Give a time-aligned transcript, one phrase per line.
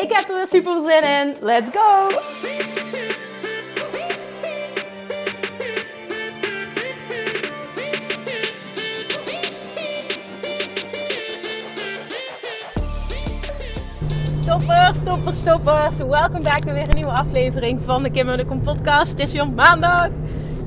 [0.00, 1.36] Ik heb er weer super zin in.
[1.40, 2.08] Let's go!
[14.40, 15.96] Stoppers, stoppers, stoppers.
[15.96, 19.10] Welkom bij weer een nieuwe aflevering van de Kim en de Kom podcast.
[19.10, 20.08] Het is weer maandag.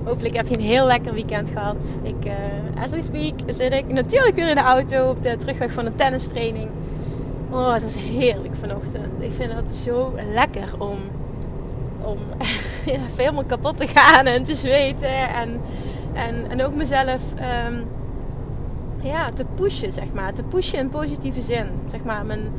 [0.03, 1.99] Hopelijk heb je een heel lekker weekend gehad.
[2.03, 5.71] Ik, uh, as we speak, zit ik natuurlijk weer in de auto op de terugweg
[5.71, 6.69] van de tennistraining.
[7.53, 9.21] Oh, het was heerlijk vanochtend.
[9.21, 10.99] Ik vind het zo lekker om,
[12.01, 12.17] om
[12.85, 15.29] even helemaal kapot te gaan en te zweten.
[15.29, 15.61] En,
[16.13, 17.21] en, en ook mezelf
[17.67, 17.85] um,
[19.01, 20.33] ja, te pushen, zeg maar.
[20.33, 21.67] Te pushen in positieve zin.
[21.85, 22.51] Zeg maar, mijn,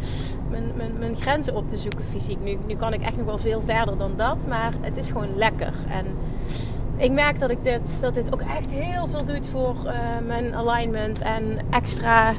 [0.51, 2.41] mijn, mijn, mijn grenzen op te zoeken fysiek.
[2.41, 4.47] Nu, nu kan ik echt nog wel veel verder dan dat.
[4.49, 5.73] Maar het is gewoon lekker.
[5.89, 6.07] En
[6.97, 9.93] ik merk dat, ik dit, dat dit ook echt heel veel doet voor uh,
[10.27, 11.21] mijn alignment.
[11.21, 12.35] En extra,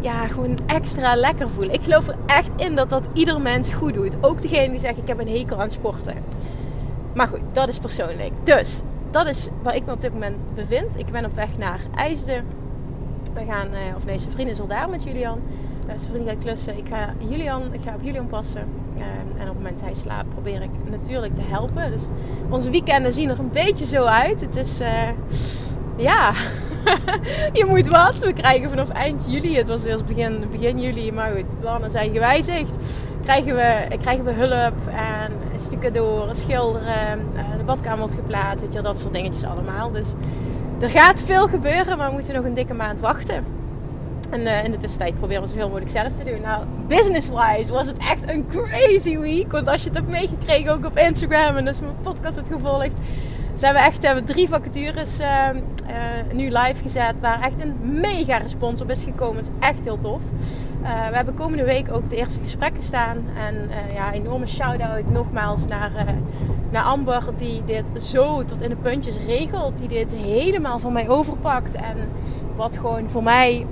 [0.00, 1.74] ja, gewoon extra lekker voelen.
[1.74, 4.16] Ik geloof er echt in dat dat ieder mens goed doet.
[4.20, 6.14] Ook degene die zegt ik heb een hekel aan sporten.
[7.14, 8.32] Maar goed, dat is persoonlijk.
[8.42, 8.80] Dus,
[9.10, 10.98] dat is waar ik me op dit moment bevind.
[10.98, 12.44] Ik ben op weg naar IJsden.
[13.34, 15.40] We gaan, uh, of nee, vrienden is al daar met Julian.
[15.96, 16.78] Zijn vrienden gaat klussen.
[16.78, 18.64] Ik ga, Julian, ik ga op Julian passen.
[18.96, 21.90] Uh, en op het moment dat hij slaapt probeer ik natuurlijk te helpen.
[21.90, 22.02] Dus
[22.48, 24.40] onze weekenden zien er een beetje zo uit.
[24.40, 24.80] Het is,
[25.96, 26.32] ja,
[27.58, 28.18] je moet wat.
[28.18, 31.90] We krijgen vanaf eind juli, het was eerst begin, begin juli, maar goed, de plannen
[31.90, 32.76] zijn gewijzigd.
[33.22, 37.18] Krijgen we, krijgen we hulp en stukken door, schilderen,
[37.58, 39.90] de badkamer wordt geplaatst, weet je, dat soort dingetjes allemaal.
[39.90, 40.06] Dus
[40.80, 43.59] er gaat veel gebeuren, maar we moeten nog een dikke maand wachten.
[44.30, 46.40] En uh, in de tussentijd proberen we zoveel mogelijk zelf te doen.
[46.40, 49.52] Nou, business-wise was het echt een crazy week.
[49.52, 52.94] Want als je het hebt meegekregen, ook op Instagram en dus mijn podcast hebt gevolgd.
[53.54, 55.48] We hebben echt hebben drie vacatures uh,
[55.88, 57.20] uh, nu live gezet.
[57.20, 59.40] Waar echt een mega respons op is gekomen.
[59.40, 60.20] Is echt heel tof.
[60.82, 63.16] we hebben komende week ook de eerste gesprekken staan.
[63.46, 65.90] En ja, enorme shout-out nogmaals naar,
[66.70, 67.22] naar Amber.
[67.36, 69.78] Die dit zo tot in de puntjes regelt.
[69.78, 71.74] Die dit helemaal van mij overpakt.
[71.74, 71.96] En
[72.56, 73.66] wat gewoon voor mij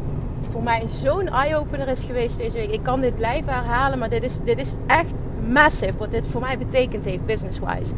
[0.50, 2.70] voor mij zo'n eye-opener is geweest deze week.
[2.70, 5.14] Ik kan dit blijven herhalen, maar dit is, dit is echt
[5.48, 7.94] massive wat dit voor mij betekend heeft business-wise.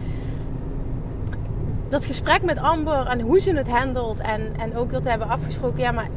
[1.88, 5.28] Dat gesprek met Amber en hoe ze het handelt en, en ook dat we hebben
[5.28, 6.09] afgesproken, ja, maar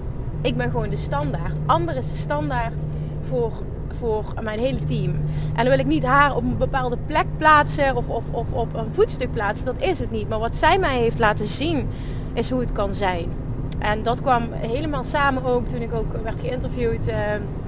[0.42, 1.54] ik ben gewoon de standaard.
[1.66, 2.84] Amber is de standaard
[3.22, 3.52] voor,
[3.88, 5.12] voor mijn hele team.
[5.56, 8.74] En dan wil ik niet haar op een bepaalde plek plaatsen of, of, of op
[8.74, 10.30] een voetstuk plaatsen, dat is het niet.
[10.30, 11.90] Maar wat zij mij heeft laten zien,
[12.34, 13.43] is hoe het kan zijn.
[13.84, 17.16] En dat kwam helemaal samen ook toen ik ook werd geïnterviewd uh,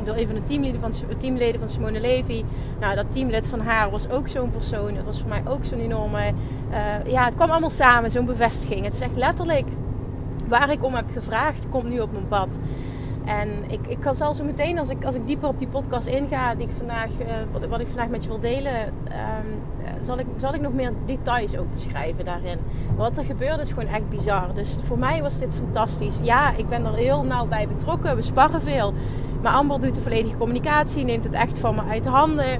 [0.03, 2.43] door een van de teamleden van, teamleden van Simone Levy.
[2.79, 4.93] Nou, dat teamlid van haar was ook zo'n persoon.
[4.93, 6.33] Dat was voor mij ook zo'n enorme...
[6.71, 8.83] Uh, ja, het kwam allemaal samen, zo'n bevestiging.
[8.83, 9.67] Het is echt letterlijk
[10.47, 12.59] waar ik om heb gevraagd, komt nu op mijn pad.
[13.25, 16.07] En ik, ik kan zelfs zo meteen, als ik, als ik dieper op die podcast
[16.07, 19.61] inga, die ik vandaag, uh, wat, ik vandaag met je wil delen, um,
[20.01, 22.57] zal, ik, zal ik nog meer details ook beschrijven daarin.
[22.95, 24.53] Wat er gebeurde is gewoon echt bizar.
[24.53, 26.19] Dus voor mij was dit fantastisch.
[26.23, 28.15] Ja, ik ben er heel nauw bij betrokken.
[28.15, 28.93] We sparren veel.
[29.41, 32.53] Maar Amber doet de volledige communicatie, neemt het echt van me uit handen.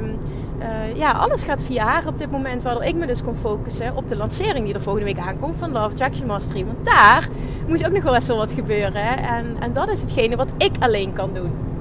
[0.00, 0.18] Um,
[0.58, 2.62] uh, ja, alles gaat via haar op dit moment.
[2.62, 5.72] Waardoor ik me dus kon focussen op de lancering die er volgende week aankomt van
[5.72, 6.64] Love Attraction Mastery.
[6.64, 7.28] Want daar
[7.68, 9.18] moet ook nog wel eens wel wat gebeuren.
[9.18, 11.73] En, en dat is hetgene wat ik alleen kan doen.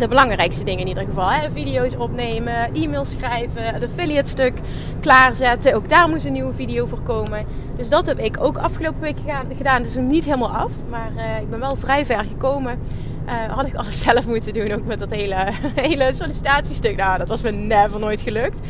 [0.00, 1.30] De belangrijkste dingen in ieder geval.
[1.30, 1.50] Hè?
[1.50, 4.58] Video's opnemen, e-mails schrijven, het affiliate stuk
[5.00, 5.74] klaarzetten.
[5.74, 7.46] Ook daar moest een nieuwe video voor komen.
[7.76, 9.16] Dus dat heb ik ook afgelopen week
[9.56, 9.78] gedaan.
[9.78, 12.78] Het is nog niet helemaal af, maar uh, ik ben wel vrij ver gekomen.
[13.26, 15.36] Uh, had ik alles zelf moeten doen, ook met dat hele,
[15.88, 16.96] hele sollicitatiestuk.
[16.96, 18.60] Nou, dat was me never nooit gelukt.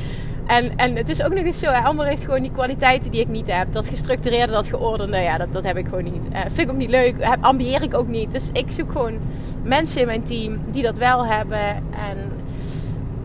[0.47, 3.29] En, en het is ook nog eens zo, Amber heeft gewoon die kwaliteiten die ik
[3.29, 3.73] niet heb.
[3.73, 6.27] Dat gestructureerde, dat geordende, ja, dat, dat heb ik gewoon niet.
[6.33, 8.33] Uh, vind ik ook niet leuk, heb, ambieer ik ook niet.
[8.33, 9.19] Dus ik zoek gewoon
[9.63, 11.69] mensen in mijn team die dat wel hebben.
[11.75, 12.33] En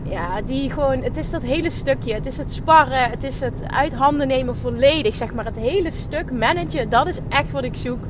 [0.02, 2.14] ja, die gewoon, het is dat hele stukje.
[2.14, 5.44] Het is het sparren, het is het uit handen nemen volledig, zeg maar.
[5.44, 8.04] Het hele stuk managen, dat is echt wat ik zoek.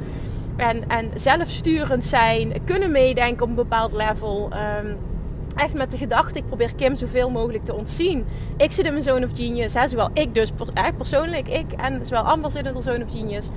[0.56, 4.50] En, en zelfsturend zijn, kunnen meedenken op een bepaald level.
[4.52, 4.96] Um,
[5.56, 8.24] echt met de gedachte, ik probeer Kim zoveel mogelijk te ontzien.
[8.56, 10.52] Ik zit in mijn zone of genius, zowel ik dus,
[10.96, 13.48] persoonlijk ik en zowel Amber zit in de zone of genius.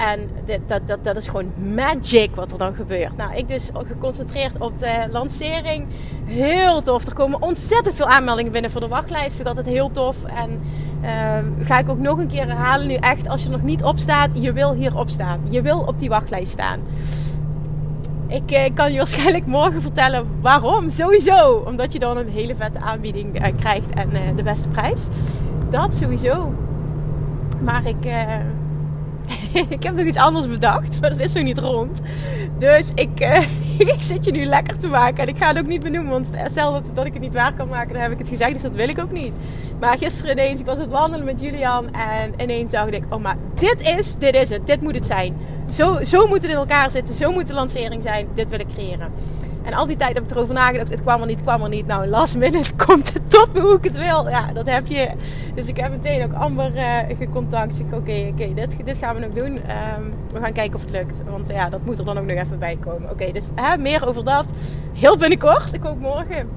[0.00, 3.16] En dit, dat, dat, dat is gewoon magic wat er dan gebeurt.
[3.16, 5.86] Nou, ik dus geconcentreerd op de lancering.
[6.24, 7.06] Heel tof.
[7.06, 9.28] Er komen ontzettend veel aanmeldingen binnen voor de wachtlijst.
[9.28, 10.16] Vind ik altijd heel tof.
[10.24, 10.60] En
[11.02, 13.28] uh, ga ik ook nog een keer herhalen nu echt.
[13.28, 15.40] Als je nog niet op staat, je wil hier op staan.
[15.48, 16.80] Je wil op die wachtlijst staan.
[18.30, 20.90] Ik eh, kan je waarschijnlijk morgen vertellen waarom.
[20.90, 21.62] Sowieso.
[21.66, 25.08] Omdat je dan een hele vette aanbieding eh, krijgt en uh, de beste prijs.
[25.70, 26.54] Dat sowieso.
[27.60, 28.04] Maar ik
[29.68, 32.00] ik heb nog iets anders bedacht, maar dat is nog niet rond.
[32.58, 33.42] Dus ik, uh,
[33.94, 35.22] ik zit je nu lekker te maken.
[35.22, 37.54] En ik ga het ook niet benoemen, want stel dat, dat ik het niet waar
[37.54, 38.52] kan maken, dan heb ik het gezegd.
[38.52, 39.34] Dus dat wil ik ook niet.
[39.80, 41.94] Maar gisteren ineens, ik was het wandelen met Julian.
[41.94, 44.66] En ineens dacht ik, oh maar dit is, dit is het.
[44.66, 45.36] Dit moet het zijn.
[45.70, 47.14] Zo, zo moet het in elkaar zitten.
[47.14, 48.28] Zo moet de lancering zijn.
[48.34, 49.12] Dit wil ik creëren.
[49.62, 50.90] En al die tijd heb ik erover nagedacht.
[50.90, 51.86] Het kwam er niet, kwam er niet.
[51.86, 54.28] Nou, last minute komt het tot me hoe ik het wil.
[54.28, 55.08] Ja, dat heb je.
[55.54, 57.74] Dus ik heb meteen ook Amber uh, gecontact.
[57.74, 59.52] Zeg, oké, oké, dit, dit gaan we nog doen.
[59.54, 61.22] Um, we gaan kijken of het lukt.
[61.30, 63.10] Want ja, dat moet er dan ook nog even bij komen.
[63.10, 63.48] Oké, dus
[63.78, 64.44] meer over dat.
[64.92, 65.74] Heel binnenkort.
[65.74, 66.48] Ik hoop morgen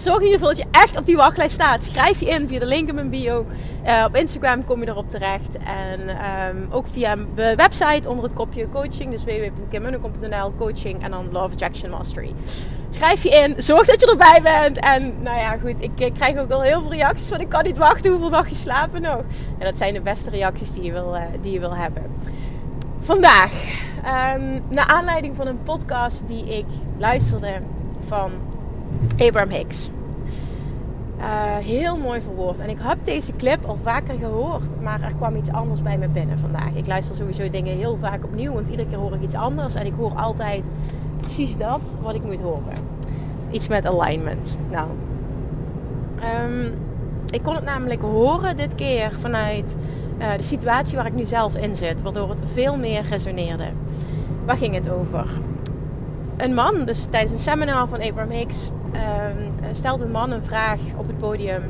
[0.00, 1.84] zorg in ieder geval dat je echt op die wachtlijst staat.
[1.84, 3.46] Schrijf je in via de link in mijn bio.
[3.86, 5.58] Uh, op Instagram kom je erop terecht.
[5.58, 6.00] En
[6.48, 9.10] um, ook via de website onder het kopje coaching.
[9.10, 12.34] Dus www.kimmunnekom.nl coaching en dan Love Attraction Mastery.
[12.90, 13.62] Schrijf je in.
[13.62, 14.78] Zorg dat je erbij bent.
[14.78, 15.82] En nou ja, goed.
[15.82, 18.10] Ik, ik krijg ook al heel veel reacties van ik kan niet wachten.
[18.10, 19.22] Hoeveel dag je slapen nog?
[19.58, 22.02] En dat zijn de beste reacties die je wil, uh, die je wil hebben.
[23.00, 23.52] Vandaag.
[23.96, 26.66] Um, naar aanleiding van een podcast die ik
[26.98, 27.52] luisterde
[28.06, 28.30] van
[29.18, 29.90] Abraham Hicks.
[31.18, 32.58] Uh, heel mooi verwoord.
[32.58, 36.08] En ik heb deze clip al vaker gehoord, maar er kwam iets anders bij me
[36.08, 36.74] binnen vandaag.
[36.74, 39.74] Ik luister sowieso dingen heel vaak opnieuw, want iedere keer hoor ik iets anders.
[39.74, 40.68] En ik hoor altijd
[41.20, 42.74] precies dat wat ik moet horen.
[43.50, 44.56] Iets met alignment.
[44.70, 44.88] Nou,
[46.44, 46.74] um,
[47.30, 49.76] ik kon het namelijk horen dit keer vanuit
[50.18, 53.66] uh, de situatie waar ik nu zelf in zit, waardoor het veel meer resoneerde.
[54.44, 55.26] Waar ging het over?
[56.40, 58.70] een man, dus tijdens een seminar van Abraham Hicks,
[59.72, 61.62] stelt een man een vraag op het podium.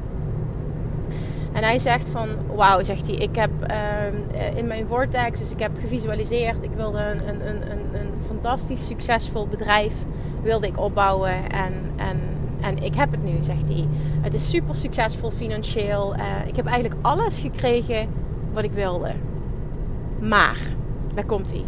[1.52, 5.58] En hij zegt van, wauw, zegt hij, ik heb uh, in mijn vortex, dus ik
[5.58, 9.94] heb gevisualiseerd, ik wilde een, een, een, een fantastisch succesvol bedrijf
[10.43, 12.20] wilde ik opbouwen en, en,
[12.61, 13.87] en ik heb het nu, zegt hij.
[14.20, 16.14] Het is super succesvol financieel.
[16.16, 18.08] Uh, ik heb eigenlijk alles gekregen
[18.52, 19.12] wat ik wilde.
[20.20, 20.58] Maar,
[21.14, 21.64] daar komt hij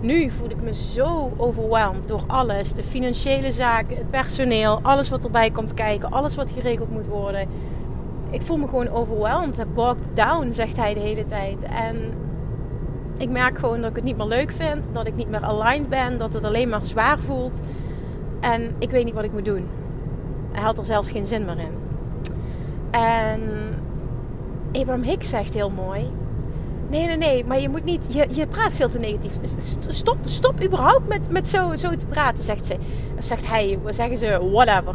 [0.00, 2.72] nu voel ik me zo overweldigd door alles.
[2.72, 7.48] De financiële zaken, het personeel, alles wat erbij komt kijken, alles wat geregeld moet worden.
[8.30, 11.62] Ik voel me gewoon overweldigd, bogged down, zegt hij de hele tijd.
[11.62, 12.12] En
[13.16, 15.88] ik merk gewoon dat ik het niet meer leuk vind, dat ik niet meer aligned
[15.88, 17.60] ben, dat het alleen maar zwaar voelt.
[18.40, 19.66] En ik weet niet wat ik moet doen.
[20.52, 21.74] Hij had er zelfs geen zin meer in.
[22.90, 23.40] En
[24.72, 26.10] Abraham Hicks zegt heel mooi:
[26.90, 27.44] Nee, nee, nee.
[27.44, 28.06] Maar je moet niet.
[28.08, 29.32] Je, je praat veel te negatief.
[29.88, 32.76] Stop, stop überhaupt met, met zo, zo te praten, zegt ze.
[33.18, 34.50] Of zegt hij, zeggen ze?
[34.52, 34.94] Whatever.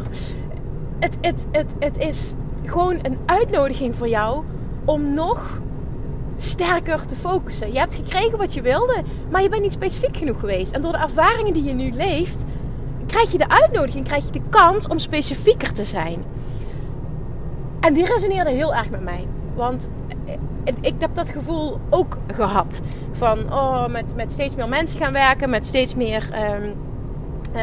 [0.98, 2.32] Het, het, het, het is
[2.64, 4.44] gewoon een uitnodiging voor jou
[4.84, 5.60] om nog
[6.36, 7.72] sterker te focussen.
[7.72, 10.72] Je hebt gekregen wat je wilde, maar je bent niet specifiek genoeg geweest.
[10.72, 12.44] En door de ervaringen die je nu leeft,
[13.06, 16.24] krijg je de uitnodiging, krijg je de kans om specifieker te zijn.
[17.80, 19.26] En die resoneerde heel erg met mij.
[19.54, 19.88] Want
[20.80, 22.80] ik heb dat gevoel ook gehad.
[23.12, 26.70] Van oh, met, met steeds meer mensen gaan werken, met steeds meer uh,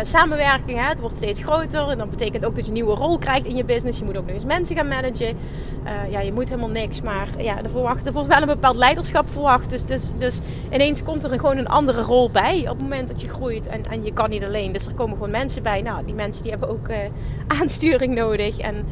[0.01, 0.79] samenwerking.
[0.79, 0.87] Hè?
[0.87, 1.89] Het wordt steeds groter.
[1.89, 3.99] En dat betekent ook dat je een nieuwe rol krijgt in je business.
[3.99, 5.37] Je moet ook nog eens mensen gaan managen.
[5.85, 7.01] Uh, ja, je moet helemaal niks.
[7.01, 9.69] Maar ja, er, wordt wel een bepaald leiderschap verwacht.
[9.69, 10.39] Dus, dus, dus
[10.71, 12.59] ineens komt er gewoon een andere rol bij.
[12.61, 13.67] Op het moment dat je groeit.
[13.67, 14.71] En, en je kan niet alleen.
[14.71, 15.81] Dus er komen gewoon mensen bij.
[15.81, 16.97] Nou, die mensen die hebben ook uh,
[17.59, 18.57] aansturing nodig.
[18.57, 18.85] En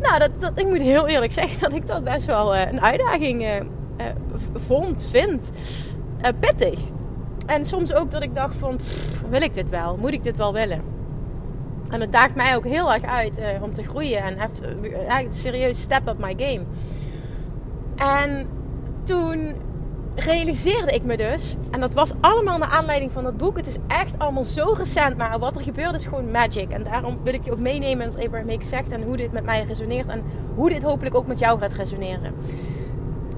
[0.00, 3.46] nou, dat, dat, ik moet heel eerlijk zeggen dat ik dat best wel een uitdaging
[4.66, 5.50] vond, vind.
[6.40, 6.78] pittig.
[7.52, 8.78] En soms ook dat ik dacht van,
[9.28, 9.96] wil ik dit wel?
[9.96, 10.82] Moet ik dit wel willen?
[11.90, 14.96] En het daagt mij ook heel erg uit uh, om te groeien en even, uh,
[14.96, 16.62] eigenlijk serieus step up my game.
[17.96, 18.48] En
[19.04, 19.54] toen
[20.14, 23.56] realiseerde ik me dus, en dat was allemaal naar aanleiding van dat boek.
[23.56, 26.70] Het is echt allemaal zo recent, maar wat er gebeurt is gewoon magic.
[26.70, 29.44] En daarom wil ik je ook meenemen wat Abraham Hicks zegt en hoe dit met
[29.44, 30.22] mij resoneert en
[30.54, 32.34] hoe dit hopelijk ook met jou gaat resoneren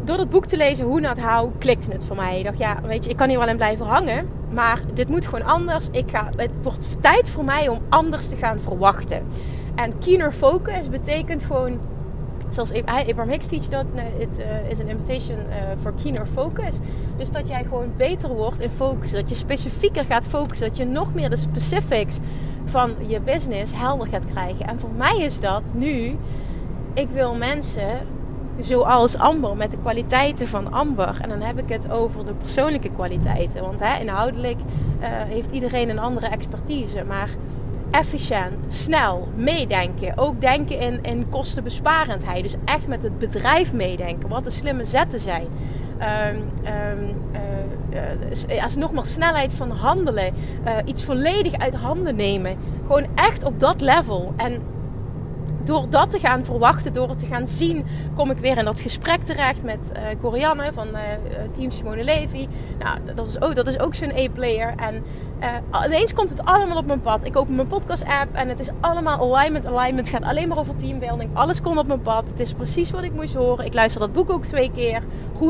[0.04, 2.38] door het boek te lezen, Hoe Not How, klikte het voor mij.
[2.38, 4.28] Ik dacht, ja, weet je, ik kan hier wel in blijven hangen.
[4.50, 5.88] Maar dit moet gewoon anders.
[5.90, 9.26] Ik ga, het wordt tijd voor mij om anders te gaan verwachten.
[9.75, 11.78] En keener focus betekent gewoon...
[12.49, 16.78] Zoals Abraham Hicks teach dat, het uh, is een invitation uh, for keener focus.
[17.16, 19.20] Dus dat jij gewoon beter wordt in focussen.
[19.20, 20.68] Dat je specifieker gaat focussen.
[20.68, 22.18] Dat je nog meer de specifics
[22.64, 24.66] van je business helder gaat krijgen.
[24.66, 26.16] En voor mij is dat nu...
[26.94, 27.88] Ik wil mensen
[28.58, 31.18] zoals Amber, met de kwaliteiten van Amber.
[31.20, 33.62] En dan heb ik het over de persoonlijke kwaliteiten.
[33.62, 37.04] Want hè, inhoudelijk uh, heeft iedereen een andere expertise.
[37.04, 37.28] Maar
[37.90, 40.18] efficiënt, snel, meedenken.
[40.18, 42.42] Ook denken in, in kostenbesparendheid.
[42.42, 44.28] Dus echt met het bedrijf meedenken.
[44.28, 45.46] Wat de slimme zetten zijn.
[46.28, 46.50] Um,
[46.99, 47.14] um,
[48.49, 50.34] uh, als nogmaals snelheid van handelen.
[50.64, 52.56] Uh, iets volledig uit handen nemen.
[52.87, 54.32] Gewoon echt op dat level.
[54.37, 54.62] En
[55.64, 58.80] door dat te gaan verwachten, door het te gaan zien, kom ik weer in dat
[58.80, 61.00] gesprek terecht met uh, Corianne van uh,
[61.52, 62.49] Team Simone Levy.
[62.78, 64.75] Nou, dat is ook, dat is ook zo'n A-player.
[64.76, 65.02] En
[65.85, 67.25] ineens komt het allemaal op mijn pad.
[67.25, 69.66] Ik open mijn podcast-app en het is allemaal alignment.
[69.66, 71.30] Alignment gaat alleen maar over teambuilding.
[71.33, 72.28] Alles komt op mijn pad.
[72.28, 73.64] Het is precies wat ik moest horen.
[73.64, 75.02] Ik luister dat boek ook twee keer.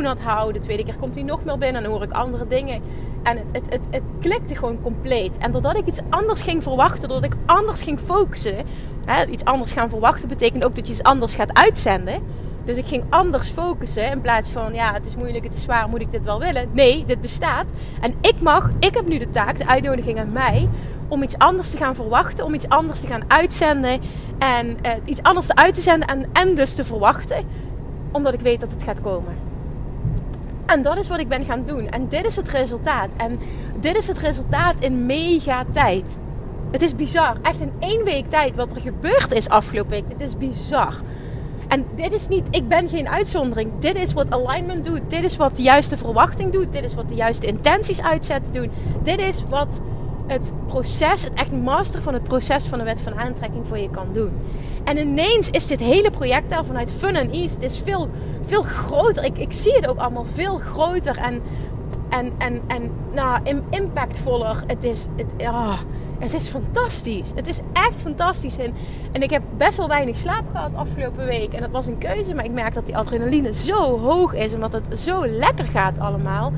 [0.02, 0.52] Dat houden.
[0.54, 2.82] De tweede keer komt hij nog meer binnen en dan hoor ik andere dingen.
[3.24, 5.38] En het, het, het, klikte gewoon compleet.
[5.38, 8.56] En doordat ik iets anders ging verwachten, doordat ik anders ging focussen.
[9.04, 12.22] Hè, iets anders gaan verwachten betekent ook dat je iets anders gaat uitzenden.
[12.64, 15.88] Dus ik ging anders focussen in plaats van ja, het is moeilijk, het is zwaar,
[15.88, 16.68] moet ik dit wel willen?
[16.72, 17.70] Nee, dit bestaat.
[18.00, 20.68] En ik mag, ik heb nu de taak, de uitnodiging aan mij
[21.08, 24.00] om iets anders te gaan verwachten, om iets anders te gaan uitzenden
[24.38, 27.44] en uh, iets anders uit te zenden en, en dus te verwachten,
[28.12, 29.53] omdat ik weet dat het gaat komen.
[30.66, 31.88] En dat is wat ik ben gaan doen.
[31.88, 33.08] En dit is het resultaat.
[33.16, 33.38] En
[33.80, 36.18] dit is het resultaat in mega tijd.
[36.70, 37.36] Het is bizar.
[37.42, 40.08] Echt in één week tijd wat er gebeurd is afgelopen week.
[40.08, 40.94] Dit is bizar.
[41.68, 43.70] En dit is niet, ik ben geen uitzondering.
[43.78, 45.00] Dit is wat alignment doet.
[45.08, 46.72] Dit is wat de juiste verwachting doet.
[46.72, 48.70] Dit is wat de juiste intenties uitzetten doen.
[49.02, 49.80] Dit is wat
[50.26, 53.90] het proces, het echt master van het proces van de wet van aantrekking voor je
[53.90, 54.32] kan doen.
[54.84, 57.54] En ineens is dit hele project daar vanuit fun en ease.
[57.54, 58.10] Het is veel,
[58.46, 59.24] veel groter.
[59.24, 61.42] Ik, ik zie het ook allemaal veel groter en,
[62.08, 64.62] en, en, en nou, impactvoller.
[64.66, 65.76] Het is, het, ja,
[66.18, 67.32] het is fantastisch.
[67.34, 68.58] Het is echt fantastisch.
[68.58, 68.74] En,
[69.12, 71.52] en ik heb best wel weinig slaap gehad afgelopen week.
[71.52, 72.34] En dat was een keuze.
[72.34, 74.54] Maar ik merk dat die adrenaline zo hoog is.
[74.54, 76.52] Omdat het zo lekker gaat allemaal.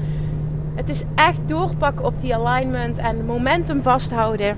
[0.76, 4.56] Het is echt doorpakken op die alignment en momentum vasthouden.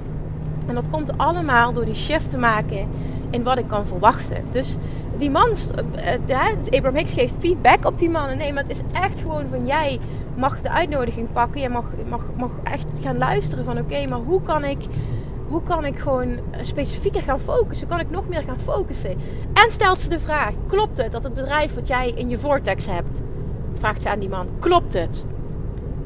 [0.67, 2.89] En dat komt allemaal door die shift te maken
[3.31, 4.45] in wat ik kan verwachten.
[4.51, 4.77] Dus
[5.19, 8.37] die man, uh, Abraham Hicks geeft feedback op die mannen.
[8.37, 9.99] Nee, maar het is echt gewoon van jij
[10.37, 11.61] mag de uitnodiging pakken.
[11.61, 14.79] Je mag, mag, mag echt gaan luisteren van oké, maar hoe kan ik
[15.49, 17.89] hoe kan ik gewoon specifieker gaan focussen?
[17.89, 19.11] Hoe kan ik nog meer gaan focussen?
[19.53, 22.87] En stelt ze de vraag: klopt het dat het bedrijf wat jij in je vortex
[22.87, 23.21] hebt,
[23.73, 25.25] vraagt ze aan die man, klopt het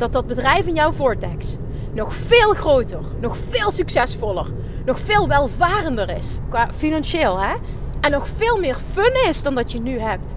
[0.02, 1.56] dat dat bedrijf in jouw vortex
[1.92, 4.46] nog veel groter, nog veel succesvoller,
[4.84, 7.54] nog veel welvarender is qua financieel, hè?
[8.00, 10.34] En nog veel meer fun is dan dat je nu hebt.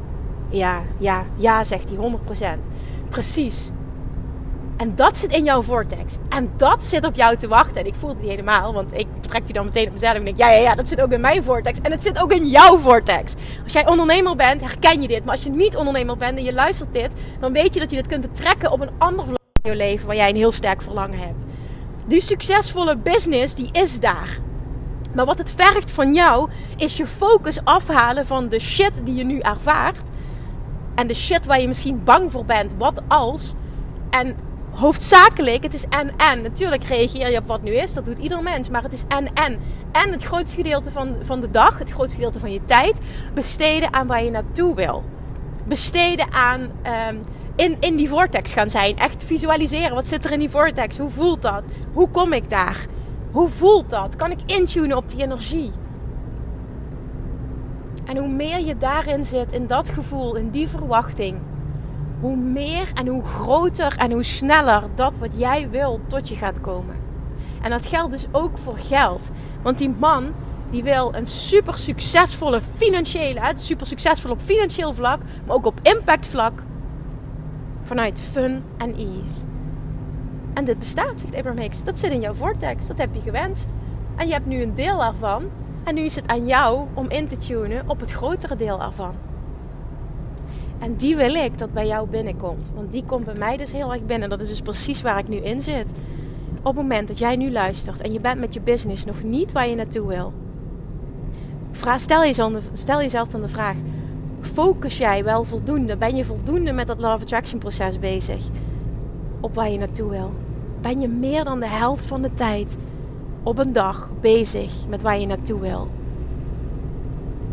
[0.50, 2.70] Ja, ja, ja, zegt hij 100%.
[3.10, 3.70] Precies.
[4.78, 6.16] En dat zit in jouw vortex.
[6.30, 7.82] En dat zit op jou te wachten.
[7.82, 10.14] En ik voel die helemaal, want ik trek die dan meteen op mezelf.
[10.14, 11.80] En denk, ja, ja, ja, dat zit ook in mijn vortex.
[11.82, 13.34] En het zit ook in jouw vortex.
[13.64, 15.26] Als jij ondernemer bent, herken je dit.
[15.26, 17.96] Maar als je niet ondernemer bent en je luistert dit, dan weet je dat je
[17.98, 21.20] dit kunt betrekken op een ander vlak je leven waar jij een heel sterk verlangen
[21.20, 21.46] hebt.
[22.08, 24.40] Die succesvolle business, die is daar.
[25.14, 29.24] Maar wat het vergt van jou, is je focus afhalen van de shit die je
[29.24, 30.02] nu ervaart.
[30.96, 32.74] En de shit waar je misschien bang voor bent.
[32.78, 33.54] Wat als?
[34.10, 34.36] En
[34.72, 36.42] hoofdzakelijk, het is en en.
[36.42, 38.70] Natuurlijk reageer je op wat nu is, dat doet ieder mens.
[38.70, 39.60] Maar het is en en.
[39.92, 42.94] En het grootste gedeelte van, van de dag, het grootste gedeelte van je tijd,
[43.34, 45.04] besteden aan waar je naartoe wil.
[45.68, 47.22] Besteden aan um,
[47.56, 48.98] in, in die vortex gaan zijn.
[48.98, 49.96] Echt visualiseren.
[49.96, 50.98] Wat zit er in die vortex?
[50.98, 51.68] Hoe voelt dat?
[51.94, 52.86] Hoe kom ik daar?
[53.32, 54.16] Hoe voelt dat?
[54.16, 55.72] Kan ik intunen op die energie?
[58.06, 61.38] En hoe meer je daarin zit, in dat gevoel, in die verwachting,
[62.20, 66.62] hoe meer en hoe groter en hoe sneller dat wat jij wil tot je gaat
[66.62, 66.96] komen.
[67.62, 69.30] En dat geldt dus ook voor geld.
[69.62, 70.34] Want die man
[70.70, 76.28] die wil een super succesvolle financiële, super succesvol op financieel vlak, maar ook op impact
[76.28, 76.64] vlak,
[77.86, 79.46] vanuit fun en ease.
[80.54, 81.84] En dit bestaat, zegt Abraham Hicks.
[81.84, 83.74] Dat zit in jouw vortex, dat heb je gewenst.
[84.16, 85.44] En je hebt nu een deel ervan.
[85.84, 89.16] En nu is het aan jou om in te tunen op het grotere deel ervan.
[90.80, 92.72] En die wil ik dat bij jou binnenkomt.
[92.76, 94.30] Want die komt bij mij dus heel erg binnen.
[94.30, 95.92] Dat is dus precies waar ik nu in zit.
[96.58, 99.52] Op het moment dat jij nu luistert en je bent met je business nog niet
[99.52, 100.34] waar je naartoe wil.
[101.96, 103.76] Stel jezelf, stel jezelf dan de vraag:
[104.46, 105.98] focus jij wel voldoende?
[105.98, 108.44] Ben je voldoende met dat Love Attraction proces bezig?
[109.40, 110.32] Op waar je naartoe wil?
[110.82, 112.78] Ben je meer dan de helft van de tijd
[113.44, 115.88] op een dag bezig met waar je naartoe wil?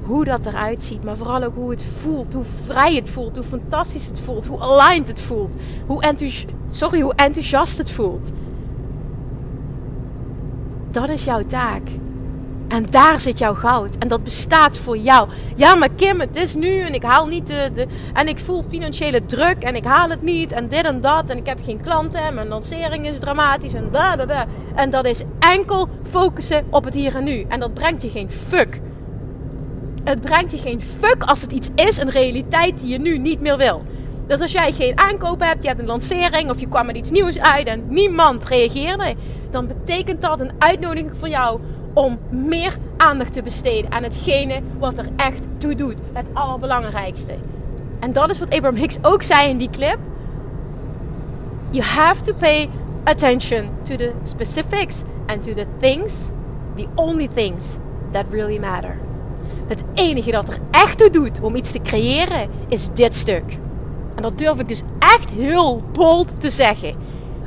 [0.02, 3.44] Hoe dat eruit ziet, maar vooral ook hoe het voelt, hoe vrij het voelt, hoe
[3.44, 5.56] fantastisch het voelt, hoe aligned het voelt,
[5.86, 6.14] hoe,
[6.70, 8.32] sorry, hoe enthousiast het voelt.
[10.90, 11.82] Dat is jouw taak.
[12.72, 13.96] En daar zit jouw goud.
[13.98, 15.28] En dat bestaat voor jou.
[15.56, 17.86] Ja, maar Kim, het is nu en ik haal niet de.
[18.12, 20.52] En ik voel financiële druk en ik haal het niet.
[20.52, 21.30] En dit en dat.
[21.30, 22.22] En ik heb geen klanten.
[22.22, 23.74] En mijn lancering is dramatisch.
[23.74, 24.46] En da da da.
[24.74, 27.44] En dat is enkel focussen op het hier en nu.
[27.48, 28.80] En dat brengt je geen fuck.
[30.04, 33.40] Het brengt je geen fuck als het iets is, een realiteit die je nu niet
[33.40, 33.82] meer wil.
[34.26, 37.10] Dus als jij geen aankoop hebt, je hebt een lancering of je kwam met iets
[37.10, 39.14] nieuws uit en niemand reageerde,
[39.50, 41.60] dan betekent dat een uitnodiging voor jou
[41.92, 46.00] om meer aandacht te besteden aan hetgene wat er echt toe doet.
[46.12, 47.34] Het allerbelangrijkste.
[48.00, 49.98] En dat is wat Abraham Hicks ook zei in die clip.
[51.70, 52.68] You have to pay
[53.04, 56.30] attention to the specifics and to the things,
[56.76, 57.76] the only things
[58.10, 58.98] that really matter.
[59.66, 63.58] Het enige dat er echt toe doet om iets te creëren is dit stuk.
[64.14, 66.94] En dat durf ik dus echt heel bold te zeggen.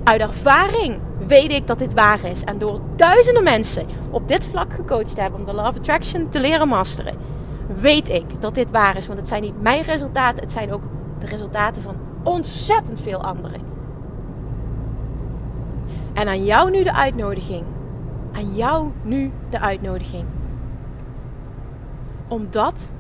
[0.04, 2.44] Uit ervaring weet ik dat dit waar is.
[2.44, 6.40] En door duizenden mensen op dit vlak gecoacht te hebben om de of Attraction te
[6.40, 7.18] leren masteren,
[7.80, 9.08] weet ik dat dit waar is.
[9.08, 10.84] Want het zijn niet mijn resultaten, het zijn ook
[11.20, 13.62] de resultaten van ontzettend veel anderen.
[16.14, 17.64] En aan jou nu de uitnodiging.
[18.32, 20.26] Aan jou nu de uitnodiging.
[22.28, 22.92] Om dat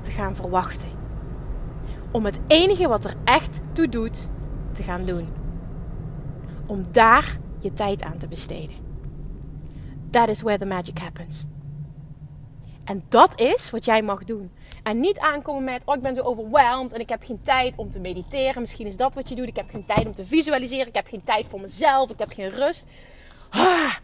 [0.00, 0.88] te gaan verwachten.
[2.10, 4.28] Om het enige wat er echt toe doet
[4.72, 5.28] te gaan doen.
[6.66, 8.76] Om daar je tijd aan te besteden.
[10.10, 11.44] That is where the magic happens.
[12.84, 14.50] En dat is wat jij mag doen.
[14.82, 17.90] En niet aankomen met, oh ik ben zo overweldigd en ik heb geen tijd om
[17.90, 18.60] te mediteren.
[18.60, 19.48] Misschien is dat wat je doet.
[19.48, 20.86] Ik heb geen tijd om te visualiseren.
[20.86, 22.10] Ik heb geen tijd voor mezelf.
[22.10, 22.86] Ik heb geen rust.
[23.50, 23.94] Ah,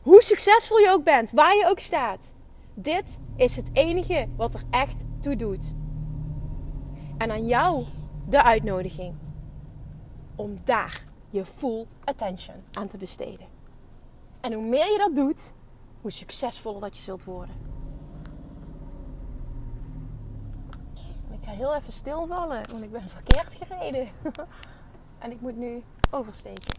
[0.00, 2.34] hoe succesvol je ook bent, waar je ook staat.
[2.74, 5.72] Dit is het enige wat er echt toe doet.
[7.18, 7.84] En aan jou
[8.28, 9.14] de uitnodiging
[10.36, 13.46] om daar je full attention aan te besteden.
[14.40, 15.52] En hoe meer je dat doet,
[16.00, 17.54] hoe succesvoller dat je zult worden.
[21.30, 24.08] Ik ga heel even stilvallen, want ik ben verkeerd gereden.
[25.24, 26.74] en ik moet nu oversteken.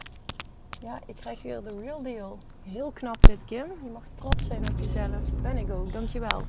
[0.82, 2.40] Ja, ik krijg weer de real deal.
[2.62, 3.66] Heel knap dit, Kim.
[3.84, 5.34] Je mag trots zijn op jezelf.
[5.42, 5.94] Ben ik ook.
[5.94, 6.42] Dankjewel.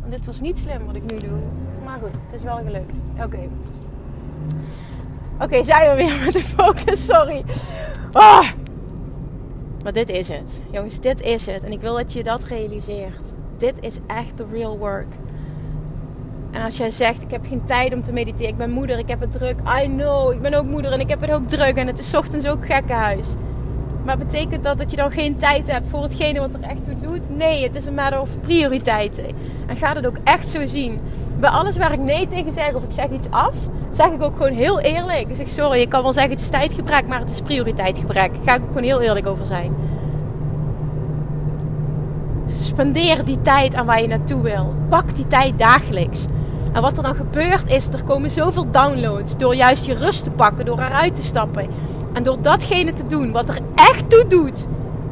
[0.00, 1.38] Want dit was niet slim wat ik nu doe.
[1.84, 2.98] Maar goed, het is wel gelukt.
[3.20, 3.48] Oké.
[5.40, 7.04] Oké, zijn we weer met de focus.
[7.06, 7.44] Sorry.
[8.12, 8.48] Oh.
[9.82, 10.62] Maar dit is het.
[10.70, 11.64] Jongens, dit is het.
[11.64, 13.22] En ik wil dat je dat realiseert.
[13.58, 15.12] Dit is echt the real work.
[16.50, 18.48] En als jij zegt, ik heb geen tijd om te mediteren.
[18.48, 19.58] Ik ben moeder, ik heb het druk.
[19.82, 21.76] I know, ik ben ook moeder en ik heb het ook druk.
[21.76, 23.34] En het is ochtends ook gekkenhuis.
[24.04, 26.96] Maar betekent dat dat je dan geen tijd hebt voor hetgene wat er echt toe
[26.96, 27.36] doet?
[27.36, 29.24] Nee, het is een matter of prioriteiten.
[29.66, 31.00] En ga het ook echt zo zien.
[31.40, 33.56] Bij alles waar ik nee tegen zeg of ik zeg iets af,
[33.90, 35.28] zeg ik ook gewoon heel eerlijk.
[35.28, 38.34] Ik zeg sorry, ik kan wel zeggen het is tijdgebrek, maar het is prioriteitsgebrek.
[38.34, 39.74] Daar ga ik ook gewoon heel eerlijk over zijn.
[42.46, 44.74] Spendeer die tijd aan waar je naartoe wil.
[44.88, 46.26] Pak die tijd dagelijks.
[46.72, 50.30] En wat er dan gebeurt is, er komen zoveel downloads door juist je rust te
[50.30, 51.66] pakken, door eruit te stappen.
[52.12, 54.66] En door datgene te doen wat er echt toe doet.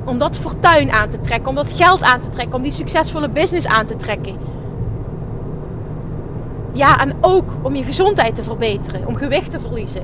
[0.05, 3.29] Om dat fortuin aan te trekken, om dat geld aan te trekken, om die succesvolle
[3.29, 4.37] business aan te trekken.
[6.73, 10.03] Ja, en ook om je gezondheid te verbeteren, om gewicht te verliezen.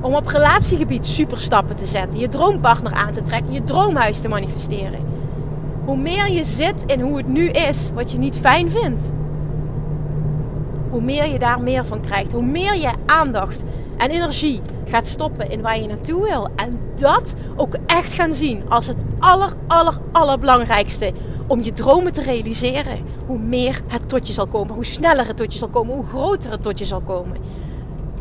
[0.00, 5.00] Om op relatiegebied superstappen te zetten, je droompartner aan te trekken, je droomhuis te manifesteren.
[5.84, 9.12] Hoe meer je zit in hoe het nu is, wat je niet fijn vindt,
[10.90, 12.32] hoe meer je daar meer van krijgt.
[12.32, 13.64] Hoe meer je aandacht
[13.96, 16.48] en energie gaat stoppen in waar je naartoe wil.
[16.56, 21.12] En dat ook echt gaan zien als het aller, aller, allerbelangrijkste
[21.48, 23.04] om je dromen te realiseren.
[23.26, 26.06] Hoe meer het tot je zal komen, hoe sneller het tot je zal komen, hoe
[26.06, 27.36] groter het tot je zal komen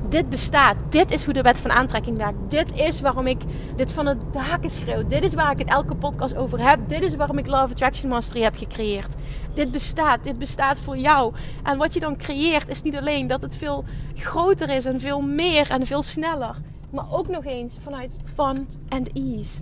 [0.09, 0.75] dit bestaat.
[0.89, 2.37] Dit is hoe de wet van aantrekking werkt.
[2.47, 3.41] Dit is waarom ik
[3.75, 5.07] dit van het daken schreeuw.
[5.07, 6.79] Dit is waar ik het elke podcast over heb.
[6.87, 9.15] Dit is waarom ik Love Attraction Mastery heb gecreëerd.
[9.53, 10.23] Dit bestaat.
[10.23, 11.33] Dit bestaat voor jou.
[11.63, 13.83] En wat je dan creëert is niet alleen dat het veel
[14.15, 16.55] groter is en veel meer en veel sneller.
[16.89, 19.61] Maar ook nog eens vanuit fun and ease.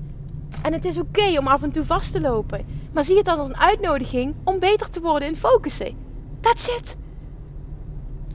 [0.62, 2.66] En het is oké om af en toe vast te lopen.
[2.94, 5.98] Maar zie het als een uitnodiging om beter te worden in focussen.
[6.42, 6.96] That's it.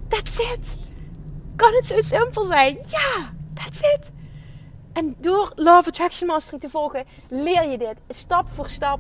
[0.09, 0.89] That's it
[1.61, 2.79] kan het zo simpel zijn?
[2.91, 4.13] Ja, that's it.
[4.93, 8.99] En door Love Attraction Mastery te volgen, leer je dit stap voor stap.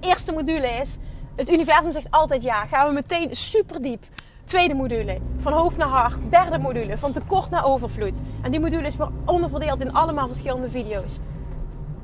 [0.00, 0.98] Eerste module is,
[1.36, 2.66] het universum zegt altijd ja.
[2.66, 4.04] Gaan we meteen super diep.
[4.44, 6.30] Tweede module, van hoofd naar hart.
[6.30, 8.20] Derde module, van tekort naar overvloed.
[8.42, 11.18] En die module is weer onderverdeeld in allemaal verschillende video's.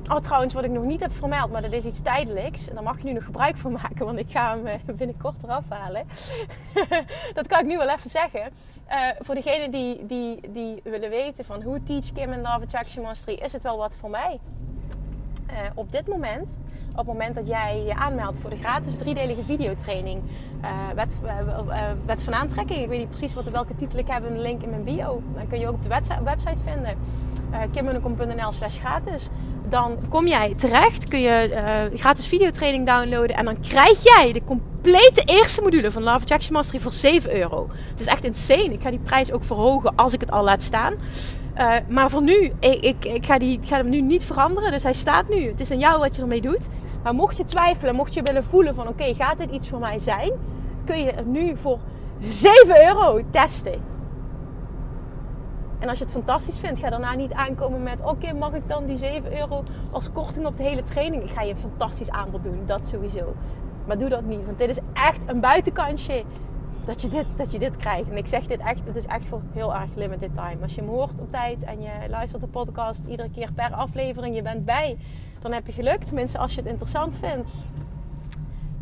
[0.09, 2.67] Oh, trouwens, wat ik nog niet heb vermeld, maar dat is iets tijdelijks.
[2.67, 5.43] En daar mag je nu nog gebruik van maken, want ik ga hem eh, binnenkort
[5.43, 6.05] eraf halen.
[7.33, 8.41] dat kan ik nu wel even zeggen.
[8.89, 13.03] Uh, voor degenen die, die, die willen weten van hoe teach Kim en Love Attraction
[13.03, 14.39] Mastery, is het wel wat voor mij.
[15.49, 16.59] Uh, op dit moment,
[16.91, 20.21] op het moment dat jij je aanmeldt voor de gratis driedelige videotraining
[20.61, 20.69] uh,
[22.05, 22.79] wet, van aantrekking.
[22.81, 25.21] Ik weet niet precies wat, welke titel ik heb de link in mijn bio.
[25.35, 26.97] Dan kun je ook op de website, website vinden.
[28.37, 29.27] Uh, slash gratis.
[29.69, 33.35] Dan kom jij terecht, kun je gratis videotraining downloaden.
[33.35, 37.67] En dan krijg jij de complete eerste module van Love Attraction Mastery voor 7 euro.
[37.89, 38.73] Het is echt insane.
[38.73, 40.93] Ik ga die prijs ook verhogen als ik het al laat staan.
[41.57, 44.71] Uh, maar voor nu, ik, ik, ik, ga die, ga hem nu niet veranderen.
[44.71, 45.47] Dus hij staat nu.
[45.47, 46.67] Het is aan jou wat je ermee doet.
[47.03, 48.87] Maar mocht je twijfelen, mocht je willen voelen van...
[48.87, 50.31] Oké, gaat dit iets voor mij zijn?
[50.85, 51.79] Kun je het nu voor
[52.19, 53.89] 7 euro testen.
[55.79, 58.01] En als je het fantastisch vindt, ga daarna niet aankomen met...
[58.03, 61.23] Oké, mag ik dan die 7 euro als korting op de hele training?
[61.23, 62.63] Ik ga je een fantastisch aanbod doen.
[62.65, 63.35] Dat sowieso.
[63.87, 64.45] Maar doe dat niet.
[64.45, 66.23] Want dit is echt een buitenkantje
[66.85, 68.09] dat je, dit, dat je dit krijgt.
[68.09, 70.61] En ik zeg dit echt, het is echt voor heel erg limited time.
[70.61, 74.35] Als je hem hoort op tijd en je luistert de podcast iedere keer per aflevering,
[74.35, 74.97] je bent bij,
[75.39, 76.03] dan heb je geluk.
[76.03, 77.51] Tenminste, als je het interessant vindt.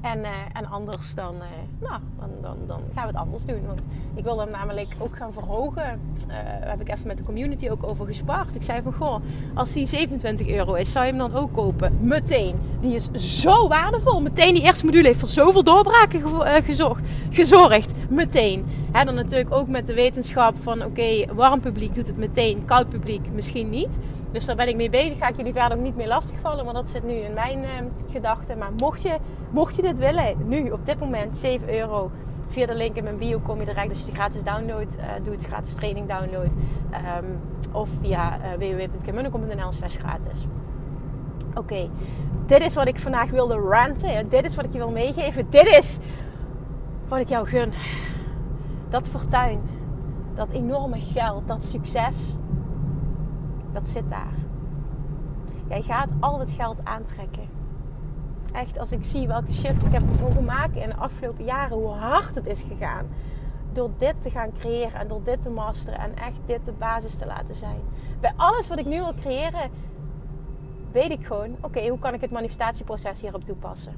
[0.01, 1.41] En, uh, en anders dan, uh,
[1.79, 2.01] nou,
[2.41, 3.65] dan, dan, gaan we het anders doen.
[3.65, 6.01] Want ik wil hem namelijk ook gaan verhogen.
[6.27, 8.55] Uh, daar heb ik even met de community ook over gespaard.
[8.55, 9.15] Ik zei van, goh,
[9.53, 11.97] als die 27 euro is, zou je hem dan ook kopen?
[12.01, 12.55] Meteen.
[12.81, 14.21] Die is zo waardevol.
[14.21, 16.21] Meteen die eerste module heeft voor zoveel doorbraken
[16.63, 17.01] gezorgd.
[17.29, 17.93] gezorgd.
[18.09, 18.65] Meteen.
[18.91, 22.65] Hè, dan natuurlijk ook met de wetenschap van, oké, warm publiek doet het meteen.
[22.65, 23.99] Koud publiek misschien niet.
[24.31, 25.17] Dus daar ben ik mee bezig.
[25.17, 26.63] Ga ik jullie verder ook niet meer lastigvallen.
[26.63, 28.57] Want dat zit nu in mijn gedachten.
[28.57, 29.17] Maar mocht je,
[29.51, 32.11] mocht je dit willen, nu op dit moment 7 euro.
[32.49, 33.89] Via de link in mijn bio kom je direct.
[33.89, 36.53] Dus je gratis download uh, doet, gratis training download.
[36.91, 37.39] Um,
[37.71, 40.47] of via uh, slash gratis.
[41.53, 41.89] Oké,
[42.45, 44.29] dit is wat ik vandaag wilde ranten.
[44.29, 45.49] Dit is wat ik je wil meegeven.
[45.49, 45.99] Dit is
[47.07, 47.73] wat ik jou gun.
[48.89, 49.61] Dat fortuin,
[50.33, 52.35] dat enorme geld, dat succes,
[53.71, 54.33] dat zit daar.
[55.67, 57.58] Jij gaat al het geld aantrekken
[58.51, 61.87] echt als ik zie welke shifts ik heb mogen maken in de afgelopen jaren, hoe
[61.87, 63.07] hard het is gegaan.
[63.73, 67.17] Door dit te gaan creëren en door dit te masteren en echt dit de basis
[67.17, 67.79] te laten zijn.
[68.19, 69.69] Bij alles wat ik nu wil creëren,
[70.91, 73.93] weet ik gewoon, oké, hoe kan ik het manifestatieproces hierop toepassen?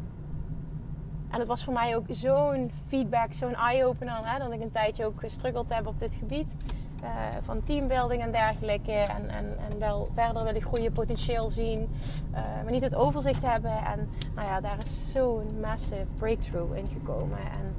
[1.29, 5.19] En het was voor mij ook zo'n feedback, zo'n eye-opener, dat ik een tijdje ook
[5.19, 6.55] gestruggeld heb op dit gebied.
[7.03, 7.09] Uh,
[7.41, 8.91] van teambuilding en dergelijke.
[8.91, 11.89] En, en, en wel verder willen groeien, potentieel zien.
[12.31, 13.71] Uh, maar niet het overzicht hebben.
[13.71, 17.37] En nou ja, daar is zo'n massive breakthrough in gekomen.
[17.37, 17.75] En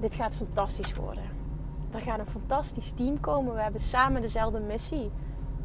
[0.00, 1.24] dit gaat fantastisch worden.
[1.90, 3.54] Er gaat een fantastisch team komen.
[3.54, 5.10] We hebben samen dezelfde missie.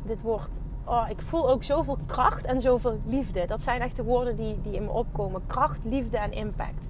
[0.03, 0.61] Dit wordt.
[0.85, 3.45] Oh, ik voel ook zoveel kracht en zoveel liefde.
[3.45, 6.88] Dat zijn echt de woorden die, die in me opkomen: kracht, liefde en impact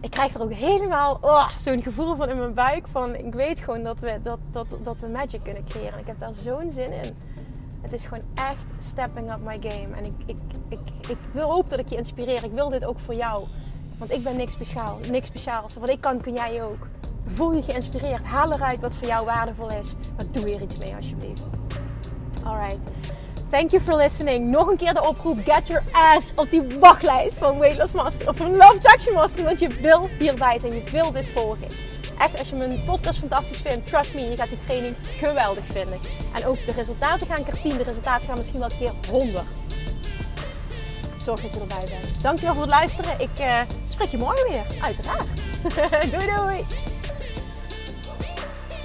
[0.00, 2.88] ik krijg er ook helemaal oh, zo'n gevoel van in mijn buik.
[2.88, 5.98] Van ik weet gewoon dat we, dat, dat, dat we magic kunnen creëren.
[5.98, 7.16] Ik heb daar zo'n zin in.
[7.80, 9.96] Het is gewoon echt stepping up my game.
[9.96, 10.36] En ik, ik,
[10.68, 12.44] ik, ik wil ook dat ik je inspireer.
[12.44, 13.44] Ik wil dit ook voor jou.
[13.98, 14.98] Want ik ben niks speciaal.
[15.10, 15.74] Niks speciaals.
[15.74, 16.86] Wat ik kan, kun jij ook.
[17.26, 18.24] Voel je geïnspireerd.
[18.24, 19.94] Haal eruit wat voor jou waardevol is.
[20.16, 21.42] Maar doe er iets mee alsjeblieft.
[22.44, 22.86] Alright.
[23.50, 24.50] Thank you for listening.
[24.50, 25.38] Nog een keer de oproep.
[25.44, 28.28] Get your ass op die wachtlijst van Weight Loss Master.
[28.28, 29.44] Of van Love Attraction Master.
[29.44, 30.74] Want je wil hierbij zijn.
[30.74, 31.68] Je wil dit volgen.
[32.18, 35.98] Echt, als je mijn podcast fantastisch vindt, trust me, je gaat die training geweldig vinden.
[36.34, 37.76] En ook de resultaten gaan keer 10.
[37.76, 39.44] De resultaten gaan misschien wel keer 100.
[41.18, 42.22] Zorg dat je erbij bent.
[42.22, 43.20] Dankjewel voor het luisteren.
[43.20, 44.82] Ik uh, spreek je morgen weer.
[44.82, 45.42] Uiteraard.
[46.12, 46.89] doei doei.